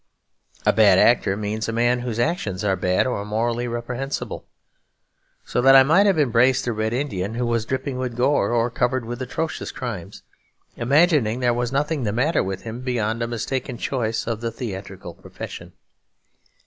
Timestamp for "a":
0.65-0.73, 1.69-1.71, 6.65-6.73, 13.21-13.27